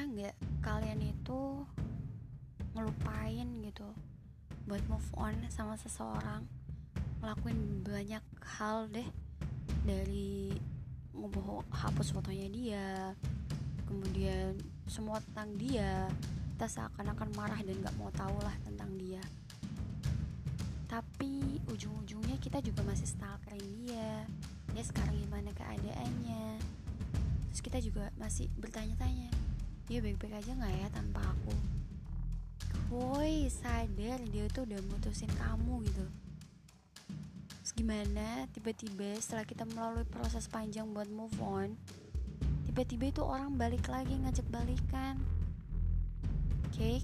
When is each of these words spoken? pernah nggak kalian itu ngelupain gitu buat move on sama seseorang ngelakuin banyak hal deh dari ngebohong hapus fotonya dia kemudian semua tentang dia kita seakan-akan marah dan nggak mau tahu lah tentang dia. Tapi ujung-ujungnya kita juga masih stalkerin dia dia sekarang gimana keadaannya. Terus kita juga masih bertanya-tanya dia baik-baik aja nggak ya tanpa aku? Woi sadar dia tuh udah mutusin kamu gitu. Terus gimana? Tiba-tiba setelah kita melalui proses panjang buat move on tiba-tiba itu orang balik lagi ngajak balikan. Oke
pernah 0.00 0.32
nggak 0.32 0.64
kalian 0.64 1.12
itu 1.12 1.60
ngelupain 2.72 3.48
gitu 3.68 3.84
buat 4.64 4.80
move 4.88 5.12
on 5.12 5.36
sama 5.52 5.76
seseorang 5.76 6.40
ngelakuin 7.20 7.84
banyak 7.84 8.24
hal 8.40 8.88
deh 8.88 9.04
dari 9.84 10.56
ngebohong 11.12 11.68
hapus 11.68 12.16
fotonya 12.16 12.48
dia 12.48 12.88
kemudian 13.84 14.56
semua 14.88 15.20
tentang 15.20 15.52
dia 15.60 16.08
kita 16.56 16.64
seakan-akan 16.64 17.36
marah 17.36 17.60
dan 17.60 17.76
nggak 17.84 17.96
mau 18.00 18.08
tahu 18.16 18.40
lah 18.40 18.56
tentang 18.64 18.88
dia. 18.96 19.20
Tapi 20.88 21.60
ujung-ujungnya 21.68 22.40
kita 22.40 22.64
juga 22.64 22.88
masih 22.88 23.04
stalkerin 23.04 23.68
dia 23.84 24.24
dia 24.72 24.80
sekarang 24.80 25.12
gimana 25.20 25.52
keadaannya. 25.52 26.56
Terus 27.52 27.60
kita 27.60 27.78
juga 27.84 28.08
masih 28.16 28.48
bertanya-tanya 28.56 29.49
dia 29.86 30.02
baik-baik 30.02 30.34
aja 30.36 30.50
nggak 30.52 30.74
ya 30.74 30.88
tanpa 30.90 31.20
aku? 31.22 31.54
Woi 32.90 33.46
sadar 33.48 34.18
dia 34.28 34.50
tuh 34.50 34.66
udah 34.66 34.82
mutusin 34.90 35.30
kamu 35.38 35.86
gitu. 35.86 36.04
Terus 37.62 37.72
gimana? 37.72 38.50
Tiba-tiba 38.50 39.16
setelah 39.22 39.46
kita 39.46 39.62
melalui 39.64 40.04
proses 40.04 40.50
panjang 40.50 40.90
buat 40.90 41.06
move 41.06 41.38
on 41.38 41.78
tiba-tiba 42.70 43.10
itu 43.10 43.22
orang 43.26 43.58
balik 43.58 43.90
lagi 43.90 44.14
ngajak 44.14 44.46
balikan. 44.46 45.18
Oke 46.70 47.02